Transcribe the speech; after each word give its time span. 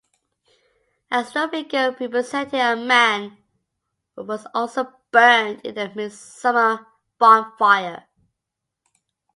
A 1.11 1.23
straw 1.23 1.47
figure 1.47 1.95
representing 1.99 2.59
a 2.59 2.75
man 2.75 3.37
was 4.15 4.47
always 4.51 4.79
burned 5.11 5.61
in 5.61 5.75
the 5.75 5.91
midsummer 5.93 6.87
bonfire. 7.19 8.07